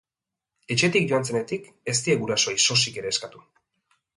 Etxetik 0.75 1.03
joan 1.11 1.27
zenetik 1.29 1.69
ez 1.93 1.97
die 2.07 2.15
gurasoei 2.25 2.57
sosik 2.65 2.99
ere 3.03 3.13
eskatu. 3.17 3.45